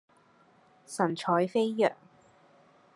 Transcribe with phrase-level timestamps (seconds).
[0.87, 1.93] 神采飛揚